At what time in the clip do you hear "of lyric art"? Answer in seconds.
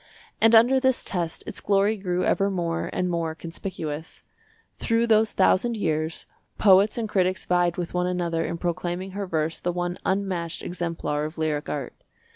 11.25-11.93